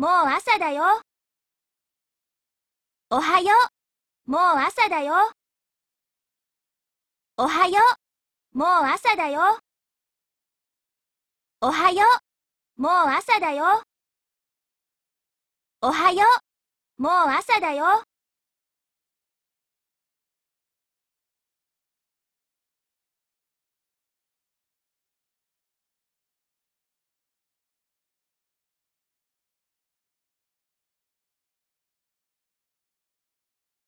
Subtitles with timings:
[0.00, 0.82] もう朝だよ。
[3.10, 3.50] おはよ
[4.26, 4.30] う。
[4.30, 5.12] もう朝だよ。
[7.36, 7.82] おはよ
[8.54, 8.58] う。
[8.58, 9.58] もう朝だよ。
[11.60, 12.06] おはよ
[12.78, 12.80] う。
[12.80, 13.82] もう朝だよ。
[15.82, 16.24] おはよ
[16.98, 17.02] う。
[17.02, 18.09] もう朝だよ。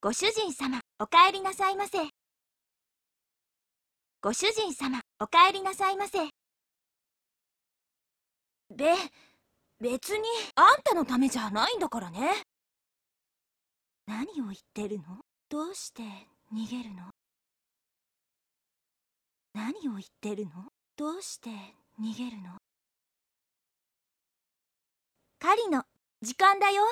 [0.04, 1.96] ご主人様、お帰りなさいませ。
[4.20, 6.19] ご主人様、お帰りなさいませ。
[8.75, 8.96] べ、
[9.81, 10.25] 別に、
[10.56, 12.32] あんたのためじゃないんだからね。
[14.08, 15.20] 何を言ってるの？
[15.49, 16.02] どうして
[16.52, 17.10] 逃げるの？
[19.54, 20.50] 何を言ってるの？
[20.96, 21.50] どうして
[22.00, 22.58] 逃げるの？
[25.38, 25.84] 狩りの
[26.22, 26.82] 時間だよ。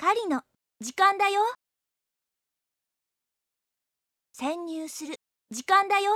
[0.00, 0.40] 狩りの
[0.80, 1.42] 時間だよ。
[4.32, 5.16] 潜入する
[5.50, 6.12] 時間だよ。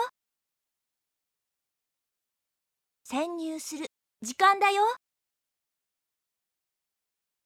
[3.03, 3.89] 潜入する
[4.23, 4.85] 時間だよ。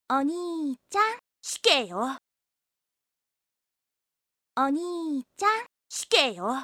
[0.08, 1.02] お兄ちゃん、
[1.43, 2.17] 死刑よ。
[4.56, 5.50] お兄ちゃん、
[5.88, 6.62] 死刑よ。